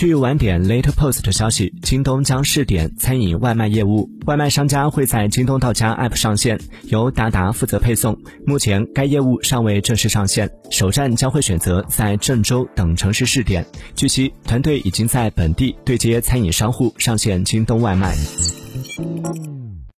[0.00, 4.08] 据晚点 later post 消息，京东将试点餐饮外卖业务。
[4.24, 8.18] 外卖商家会在京东到家 APP 上线，由达达负责配送。
[8.46, 13.62] 目前该业务尚未正式上线，首站将会选择在郑州等城市试点。
[13.94, 18.16] 据悉，团队已经在本地对接餐饮商户上线京东外卖。